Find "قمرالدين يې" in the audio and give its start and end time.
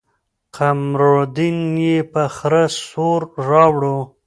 0.55-1.97